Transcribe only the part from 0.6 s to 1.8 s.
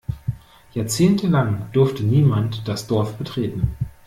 Jahrzehntelang